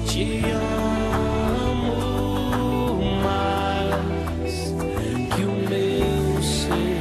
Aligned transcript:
te 0.06 0.42
amo 1.70 2.02
mais 3.22 4.74
que 5.34 5.42
o 5.44 5.52
meu 5.68 6.42
ser. 6.42 6.92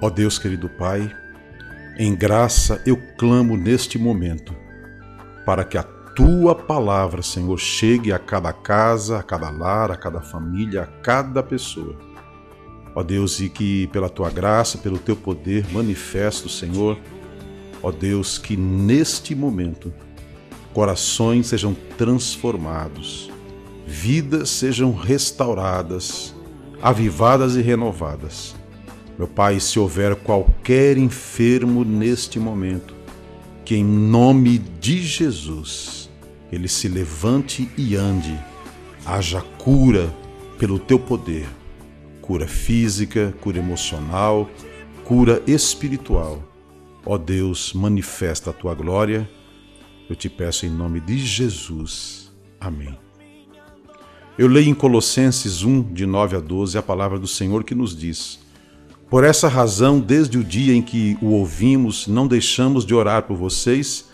Ó 0.00 0.10
Deus 0.10 0.38
querido 0.38 0.68
Pai, 0.68 1.10
em 1.98 2.14
graça 2.14 2.80
eu 2.86 2.96
clamo 3.16 3.56
neste 3.56 3.98
momento, 3.98 4.54
para 5.44 5.64
que 5.64 5.76
a 5.76 5.82
tua 5.82 6.54
palavra, 6.54 7.22
Senhor, 7.22 7.58
chegue 7.58 8.12
a 8.12 8.18
cada 8.18 8.52
casa, 8.52 9.18
a 9.18 9.22
cada 9.22 9.50
lar, 9.50 9.90
a 9.90 9.96
cada 9.96 10.20
família, 10.20 10.82
a 10.82 10.86
cada 10.86 11.42
pessoa. 11.42 11.96
Ó 12.94 13.02
Deus, 13.02 13.40
e 13.40 13.48
que 13.48 13.86
pela 13.88 14.08
tua 14.08 14.30
graça, 14.30 14.78
pelo 14.78 14.98
teu 14.98 15.16
poder 15.16 15.66
manifesto, 15.72 16.48
Senhor, 16.48 16.98
ó 17.82 17.90
Deus, 17.90 18.36
que 18.36 18.56
neste 18.56 19.34
momento 19.34 19.92
corações 20.74 21.46
sejam 21.46 21.74
transformados, 21.96 23.30
vidas 23.86 24.50
sejam 24.50 24.94
restauradas, 24.94 26.34
avivadas 26.82 27.56
e 27.56 27.62
renovadas. 27.62 28.54
Meu 29.18 29.28
Pai, 29.28 29.60
se 29.60 29.78
houver 29.78 30.16
qualquer 30.16 30.98
enfermo 30.98 31.84
neste 31.84 32.38
momento, 32.38 33.01
que 33.72 33.76
em 33.76 33.84
nome 33.84 34.58
de 34.58 35.02
Jesus 35.02 36.10
ele 36.52 36.68
se 36.68 36.88
levante 36.88 37.70
e 37.74 37.96
ande, 37.96 38.38
haja 39.06 39.40
cura 39.40 40.14
pelo 40.58 40.78
teu 40.78 40.98
poder, 40.98 41.48
cura 42.20 42.46
física, 42.46 43.34
cura 43.40 43.56
emocional, 43.56 44.46
cura 45.06 45.42
espiritual. 45.46 46.46
Ó 47.06 47.16
Deus, 47.16 47.72
manifesta 47.72 48.50
a 48.50 48.52
tua 48.52 48.74
glória. 48.74 49.26
Eu 50.06 50.14
te 50.14 50.28
peço 50.28 50.66
em 50.66 50.68
nome 50.68 51.00
de 51.00 51.16
Jesus. 51.16 52.30
Amém. 52.60 52.98
Eu 54.36 54.48
leio 54.48 54.68
em 54.68 54.74
Colossenses 54.74 55.62
1, 55.62 55.94
de 55.94 56.04
9 56.04 56.36
a 56.36 56.40
12, 56.40 56.76
a 56.76 56.82
palavra 56.82 57.18
do 57.18 57.26
Senhor 57.26 57.64
que 57.64 57.74
nos 57.74 57.96
diz: 57.96 58.38
Por 59.12 59.24
essa 59.24 59.46
razão, 59.46 60.00
desde 60.00 60.38
o 60.38 60.42
dia 60.42 60.72
em 60.72 60.80
que 60.80 61.18
o 61.20 61.32
ouvimos, 61.32 62.06
não 62.06 62.26
deixamos 62.26 62.82
de 62.82 62.94
orar 62.94 63.24
por 63.24 63.36
vocês 63.36 64.08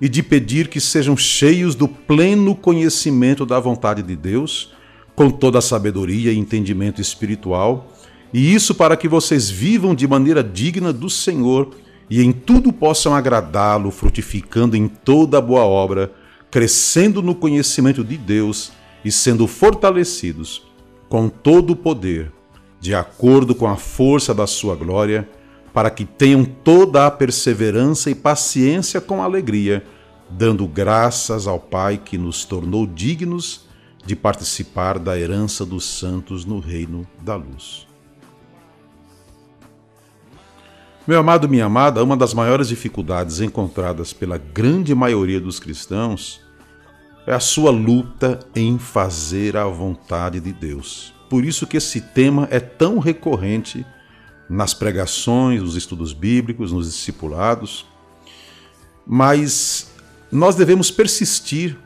e 0.00 0.08
de 0.08 0.24
pedir 0.24 0.66
que 0.66 0.80
sejam 0.80 1.16
cheios 1.16 1.76
do 1.76 1.86
pleno 1.86 2.56
conhecimento 2.56 3.46
da 3.46 3.60
vontade 3.60 4.02
de 4.02 4.16
Deus, 4.16 4.72
com 5.14 5.30
toda 5.30 5.60
a 5.60 5.62
sabedoria 5.62 6.32
e 6.32 6.36
entendimento 6.36 7.00
espiritual, 7.00 7.92
e 8.34 8.52
isso 8.52 8.74
para 8.74 8.96
que 8.96 9.06
vocês 9.06 9.48
vivam 9.48 9.94
de 9.94 10.08
maneira 10.08 10.42
digna 10.42 10.92
do 10.92 11.08
Senhor 11.08 11.70
e 12.10 12.20
em 12.20 12.32
tudo 12.32 12.72
possam 12.72 13.14
agradá-lo, 13.14 13.92
frutificando 13.92 14.76
em 14.76 14.88
toda 14.88 15.40
boa 15.40 15.62
obra, 15.62 16.12
crescendo 16.50 17.22
no 17.22 17.36
conhecimento 17.36 18.02
de 18.02 18.16
Deus 18.16 18.72
e 19.04 19.12
sendo 19.12 19.46
fortalecidos 19.46 20.60
com 21.08 21.28
todo 21.28 21.74
o 21.74 21.76
poder, 21.76 22.32
de 22.80 22.94
acordo 22.94 23.54
com 23.54 23.68
a 23.68 23.76
força 23.76 24.34
da 24.34 24.46
sua 24.46 24.74
glória, 24.74 25.28
para 25.72 25.90
que 25.90 26.04
tenham 26.04 26.44
toda 26.44 27.06
a 27.06 27.10
perseverança 27.10 28.10
e 28.10 28.14
paciência 28.14 29.00
com 29.00 29.22
alegria, 29.22 29.84
dando 30.30 30.66
graças 30.66 31.46
ao 31.46 31.60
Pai 31.60 32.00
que 32.02 32.16
nos 32.16 32.44
tornou 32.44 32.86
dignos 32.86 33.68
de 34.04 34.16
participar 34.16 34.98
da 34.98 35.18
herança 35.18 35.64
dos 35.64 35.84
santos 35.84 36.44
no 36.44 36.58
reino 36.58 37.06
da 37.22 37.36
luz. 37.36 37.86
Meu 41.06 41.18
amado, 41.18 41.48
minha 41.48 41.66
amada, 41.66 42.02
uma 42.02 42.16
das 42.16 42.32
maiores 42.32 42.68
dificuldades 42.68 43.40
encontradas 43.40 44.12
pela 44.12 44.38
grande 44.38 44.94
maioria 44.94 45.40
dos 45.40 45.58
cristãos 45.58 46.40
é 47.26 47.32
a 47.32 47.40
sua 47.40 47.70
luta 47.70 48.38
em 48.54 48.78
fazer 48.78 49.56
a 49.56 49.64
vontade 49.66 50.40
de 50.40 50.52
Deus. 50.52 51.19
Por 51.30 51.44
isso 51.44 51.64
que 51.64 51.76
esse 51.76 52.00
tema 52.00 52.48
é 52.50 52.58
tão 52.58 52.98
recorrente 52.98 53.86
nas 54.48 54.74
pregações, 54.74 55.62
nos 55.62 55.76
estudos 55.76 56.12
bíblicos, 56.12 56.72
nos 56.72 56.90
discipulados. 56.90 57.86
Mas 59.06 59.92
nós 60.30 60.56
devemos 60.56 60.90
persistir 60.90 61.78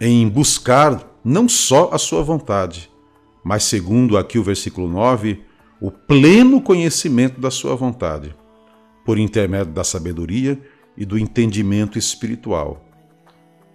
em 0.00 0.28
buscar 0.28 1.08
não 1.24 1.48
só 1.48 1.90
a 1.92 1.98
sua 1.98 2.24
vontade, 2.24 2.90
mas 3.44 3.62
segundo 3.62 4.18
aqui 4.18 4.36
o 4.36 4.42
versículo 4.42 4.88
9, 4.88 5.42
o 5.80 5.92
pleno 5.92 6.60
conhecimento 6.60 7.40
da 7.40 7.52
sua 7.52 7.76
vontade, 7.76 8.34
por 9.04 9.16
intermédio 9.16 9.72
da 9.72 9.84
sabedoria 9.84 10.60
e 10.96 11.04
do 11.04 11.16
entendimento 11.16 11.98
espiritual. 11.98 12.84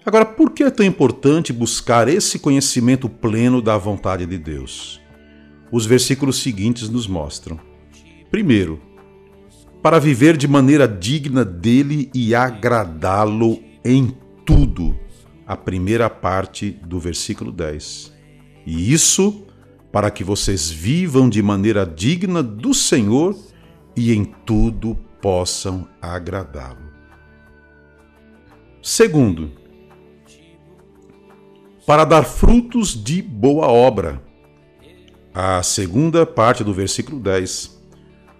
Agora, 0.03 0.25
por 0.25 0.51
que 0.51 0.63
é 0.63 0.71
tão 0.71 0.85
importante 0.85 1.53
buscar 1.53 2.07
esse 2.07 2.39
conhecimento 2.39 3.07
pleno 3.07 3.61
da 3.61 3.77
vontade 3.77 4.25
de 4.25 4.37
Deus? 4.37 4.99
Os 5.71 5.85
versículos 5.85 6.41
seguintes 6.41 6.89
nos 6.89 7.07
mostram. 7.07 7.59
Primeiro, 8.31 8.81
para 9.81 9.99
viver 9.99 10.37
de 10.37 10.47
maneira 10.47 10.87
digna 10.87 11.45
dele 11.45 12.09
e 12.15 12.33
agradá-lo 12.33 13.61
em 13.85 14.17
tudo. 14.43 14.97
A 15.45 15.55
primeira 15.55 16.09
parte 16.09 16.71
do 16.71 16.99
versículo 16.99 17.51
10. 17.51 18.11
E 18.65 18.91
isso 18.91 19.45
para 19.91 20.09
que 20.09 20.23
vocês 20.23 20.69
vivam 20.69 21.29
de 21.29 21.43
maneira 21.43 21.85
digna 21.85 22.41
do 22.41 22.73
Senhor 22.73 23.37
e 23.95 24.13
em 24.13 24.23
tudo 24.45 24.95
possam 25.21 25.87
agradá-lo. 26.01 26.89
Segundo, 28.81 29.60
para 31.91 32.05
dar 32.05 32.23
frutos 32.23 32.95
de 32.95 33.21
boa 33.21 33.67
obra. 33.67 34.23
A 35.33 35.61
segunda 35.61 36.25
parte 36.25 36.63
do 36.63 36.73
versículo 36.73 37.19
10. 37.19 37.83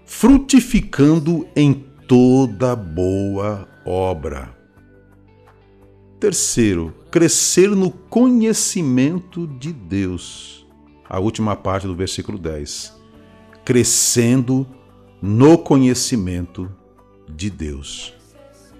Frutificando 0.06 1.46
em 1.54 1.74
toda 2.08 2.74
boa 2.74 3.68
obra. 3.84 4.56
Terceiro, 6.18 6.94
crescer 7.10 7.68
no 7.68 7.90
conhecimento 7.90 9.46
de 9.46 9.70
Deus. 9.70 10.66
A 11.06 11.20
última 11.20 11.54
parte 11.54 11.86
do 11.86 11.94
versículo 11.94 12.38
10. 12.38 12.94
Crescendo 13.66 14.66
no 15.20 15.58
conhecimento 15.58 16.74
de 17.28 17.50
Deus. 17.50 18.14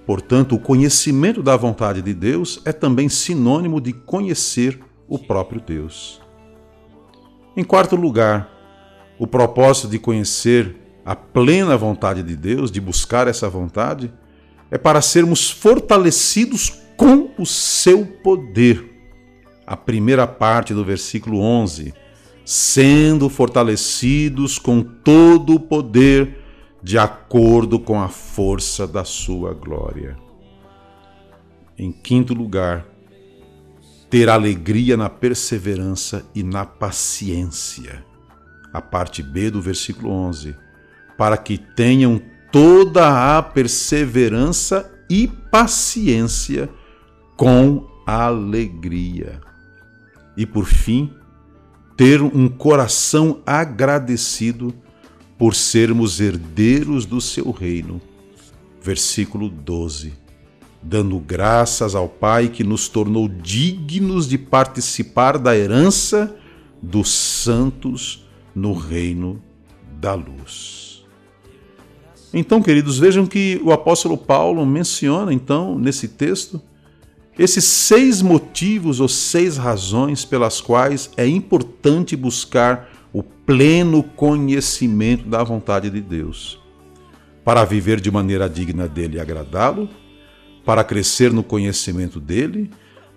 Portanto, 0.07 0.57
o 0.57 0.59
conhecimento 0.59 1.43
da 1.43 1.57
vontade 1.57 2.03
de 2.03 2.13
Deus 2.13 2.61
é 2.65 2.73
também 2.73 3.09
sinônimo 3.09 3.81
de 3.81 3.93
conhecer 3.93 4.81
o 5.09 5.19
próprio 5.19 5.61
Deus. 5.61 6.21
Em 7.57 7.63
quarto 7.63 7.95
lugar, 7.97 8.51
o 9.19 9.27
propósito 9.27 9.89
de 9.89 9.99
conhecer 9.99 10.77
a 11.05 11.15
plena 11.15 11.77
vontade 11.77 12.23
de 12.23 12.37
Deus, 12.37 12.71
de 12.71 12.81
buscar 12.81 13.29
essa 13.29 13.49
vontade, 13.49 14.13
é 14.71 14.79
para 14.79 15.01
sermos 15.03 15.51
fortalecidos 15.51 16.73
com 16.97 17.31
o 17.39 17.45
seu 17.45 18.07
poder. 18.07 18.91
A 19.67 19.77
primeira 19.77 20.27
parte 20.27 20.75
do 20.75 20.85
versículo 20.85 21.41
11: 21.41 21.93
sendo 22.45 23.29
fortalecidos 23.29 24.59
com 24.59 24.83
todo 24.83 25.55
o 25.55 25.61
poder 25.61 26.42
de 26.83 26.99
acordo 26.99 27.79
com 27.79 28.01
a 28.01 28.09
força 28.09 28.87
da 28.87 29.05
sua 29.05 29.55
glória. 29.55 30.17
Em 31.79 31.93
quinto 31.93 32.35
lugar, 32.35 32.85
ter 34.11 34.29
alegria 34.29 34.97
na 34.97 35.09
perseverança 35.09 36.27
e 36.35 36.43
na 36.43 36.67
paciência. 36.67 38.05
A 38.73 38.81
parte 38.81 39.23
B 39.23 39.51
do 39.51 39.63
versículo 39.63 40.11
11. 40.11 40.57
Para 41.17 41.37
que 41.37 41.57
tenham 41.57 42.21
toda 42.51 43.39
a 43.39 43.43
perseverança 43.43 44.93
e 45.09 45.29
paciência 45.29 46.69
com 47.37 47.87
alegria. 48.07 49.41
E 50.37 50.45
por 50.45 50.67
fim, 50.67 51.15
ter 51.97 52.21
um 52.21 52.49
coração 52.49 53.41
agradecido 53.47 54.75
por 55.43 55.57
sermos 55.57 56.21
herdeiros 56.21 57.05
do 57.05 57.21
seu 57.21 57.51
reino. 57.51 58.01
Versículo 58.81 59.49
12. 59.49 60.13
Dando 60.81 61.19
graças 61.19 61.97
ao 61.97 62.09
Pai 62.09 62.47
que 62.47 62.63
nos 62.63 62.87
tornou 62.87 63.27
dignos 63.27 64.29
de 64.29 64.39
participar 64.39 65.39
da 65.39 65.57
herança 65.57 66.37
dos 66.81 67.11
santos 67.11 68.25
no 68.55 68.73
reino 68.73 69.43
da 70.01 70.15
luz. 70.15 71.05
Então, 72.33 72.63
queridos, 72.63 73.01
vejam 73.01 73.27
que 73.27 73.61
o 73.65 73.73
apóstolo 73.73 74.17
Paulo 74.17 74.65
menciona 74.65 75.35
então 75.35 75.77
nesse 75.77 76.07
texto 76.07 76.63
esses 77.37 77.65
seis 77.65 78.23
motivos 78.23 79.01
ou 79.01 79.09
seis 79.09 79.57
razões 79.57 80.25
pelas 80.25 80.61
quais 80.61 81.11
é 81.17 81.27
importante 81.27 82.15
buscar 82.15 82.92
pleno 83.53 84.03
conhecimento 84.03 85.29
da 85.29 85.45
vontade 85.45 85.91
de 85.91 86.01
Deus, 86.01 86.59
para 87.45 87.67
viver 87.67 88.01
de 88.01 88.11
maneira 88.11 88.49
digna 88.49 88.89
dele 88.89 89.19
e 89.19 89.21
agradá-lo, 89.21 89.91
para 90.65 90.83
crescer 90.83 91.31
no 91.31 91.43
conhecimento 91.43 92.19
dele, 92.19 92.71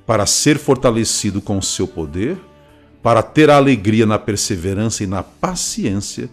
para 0.05 0.25
ser 0.25 0.57
fortalecido 0.57 1.41
com 1.41 1.57
o 1.57 1.63
seu 1.63 1.87
poder, 1.87 2.37
para 3.01 3.23
ter 3.23 3.49
alegria 3.49 4.05
na 4.05 4.19
perseverança 4.19 5.05
e 5.05 5.07
na 5.07 5.23
paciência, 5.23 6.29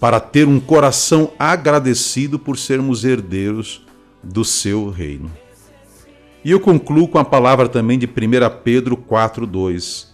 para 0.00 0.18
ter 0.18 0.48
um 0.48 0.58
coração 0.58 1.30
agradecido 1.38 2.38
por 2.38 2.56
sermos 2.56 3.04
herdeiros 3.04 3.84
do 4.22 4.46
seu 4.46 4.88
reino. 4.88 5.30
E 6.42 6.50
eu 6.50 6.58
concluo 6.58 7.06
com 7.06 7.18
a 7.18 7.24
palavra 7.24 7.68
também 7.68 7.98
de 7.98 8.06
1 8.06 8.10
Pedro 8.64 8.96
4,2. 8.96 10.06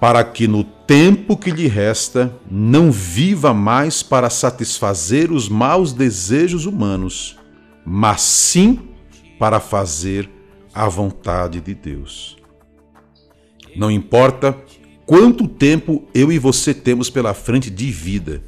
Para 0.00 0.24
que 0.24 0.48
no 0.48 0.64
tempo 0.86 1.36
que 1.36 1.50
lhe 1.50 1.66
resta 1.66 2.34
não 2.50 2.92
viva 2.92 3.54
mais 3.54 4.02
para 4.02 4.28
satisfazer 4.28 5.32
os 5.32 5.48
maus 5.48 5.92
desejos 5.92 6.66
humanos, 6.66 7.38
mas 7.84 8.20
sim 8.20 8.80
para 9.38 9.60
fazer 9.60 10.28
a 10.74 10.88
vontade 10.88 11.60
de 11.60 11.74
Deus. 11.74 12.36
Não 13.76 13.90
importa 13.90 14.56
quanto 15.06 15.48
tempo 15.48 16.04
eu 16.14 16.30
e 16.30 16.38
você 16.38 16.72
temos 16.72 17.10
pela 17.10 17.34
frente 17.34 17.70
de 17.70 17.90
vida, 17.90 18.42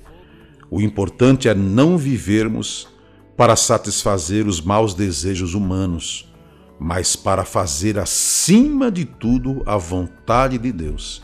o 0.70 0.80
importante 0.80 1.48
é 1.48 1.54
não 1.54 1.96
vivermos 1.96 2.88
para 3.36 3.54
satisfazer 3.54 4.46
os 4.46 4.60
maus 4.60 4.94
desejos 4.94 5.54
humanos, 5.54 6.32
mas 6.78 7.14
para 7.14 7.44
fazer 7.44 7.98
acima 7.98 8.90
de 8.90 9.04
tudo 9.04 9.62
a 9.64 9.76
vontade 9.76 10.58
de 10.58 10.72
Deus. 10.72 11.22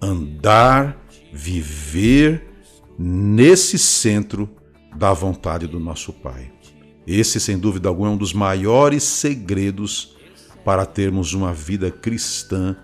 Andar, 0.00 0.96
viver 1.32 2.48
nesse 2.98 3.78
centro 3.78 4.48
da 4.96 5.12
vontade 5.12 5.66
do 5.66 5.78
nosso 5.78 6.12
Pai. 6.12 6.52
Esse, 7.06 7.40
sem 7.40 7.58
dúvida 7.58 7.88
alguma, 7.88 8.08
é 8.08 8.12
um 8.12 8.16
dos 8.16 8.32
maiores 8.32 9.02
segredos 9.02 10.16
para 10.64 10.84
termos 10.84 11.32
uma 11.32 11.52
vida 11.52 11.90
cristã 11.90 12.76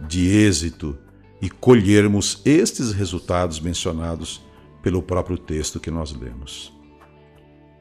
de 0.00 0.28
êxito 0.28 0.96
e 1.40 1.50
colhermos 1.50 2.40
estes 2.44 2.92
resultados 2.92 3.58
mencionados 3.58 4.40
pelo 4.82 5.02
próprio 5.02 5.36
texto 5.36 5.80
que 5.80 5.90
nós 5.90 6.12
lemos. 6.12 6.72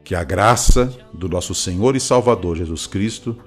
Que 0.03 0.15
a 0.15 0.23
graça 0.23 0.91
do 1.13 1.29
nosso 1.29 1.53
Senhor 1.53 1.95
e 1.95 1.99
Salvador 1.99 2.57
Jesus 2.57 2.87
Cristo, 2.87 3.37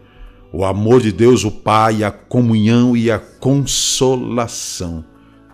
o 0.53 0.65
amor 0.65 1.01
de 1.01 1.11
Deus 1.11 1.45
o 1.45 1.51
Pai, 1.51 2.05
a 2.05 2.13
comunhão 2.13 2.97
e 2.97 3.11
a 3.11 3.19
consolação 3.19 5.05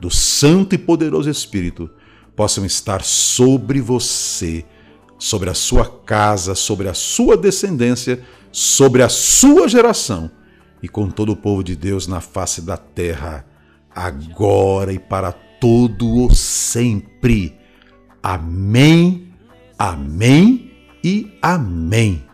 do 0.00 0.10
Santo 0.10 0.74
e 0.74 0.78
Poderoso 0.78 1.28
Espírito 1.28 1.90
possam 2.34 2.64
estar 2.64 3.02
sobre 3.02 3.80
você, 3.80 4.64
sobre 5.18 5.50
a 5.50 5.54
sua 5.54 5.86
casa, 5.86 6.54
sobre 6.54 6.88
a 6.88 6.94
sua 6.94 7.36
descendência, 7.36 8.22
sobre 8.50 9.02
a 9.02 9.08
sua 9.08 9.68
geração 9.68 10.30
e 10.82 10.88
com 10.88 11.10
todo 11.10 11.32
o 11.32 11.36
povo 11.36 11.62
de 11.62 11.76
Deus 11.76 12.06
na 12.06 12.20
face 12.20 12.62
da 12.62 12.76
terra, 12.76 13.44
agora 13.94 14.92
e 14.92 14.98
para 14.98 15.32
todo 15.32 16.24
o 16.24 16.34
sempre. 16.34 17.54
Amém, 18.22 19.28
amém 19.78 20.72
e 21.04 21.38
amém. 21.42 22.29